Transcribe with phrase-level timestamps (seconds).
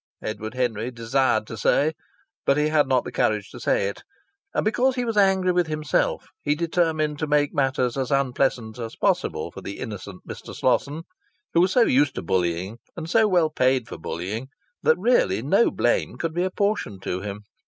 [0.23, 1.93] Edward Henry desired to say,
[2.43, 4.01] but he had not the courage to say it.
[4.51, 8.95] And because he was angry with himself he determined to make matters as unpleasant as
[8.95, 10.55] possible for the innocent Mr.
[10.55, 11.03] Slosson,
[11.53, 14.47] who was so used to bullying, and so well paid for bullying
[14.81, 17.43] that really no blame could be apportioned to him.